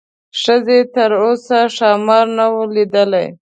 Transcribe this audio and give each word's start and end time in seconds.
ښځې 0.41 0.79
تر 0.95 1.11
اوسه 1.23 1.59
ښامار 1.75 2.25
نه 2.37 2.45
و 2.53 2.55
لیدلی. 2.75 3.27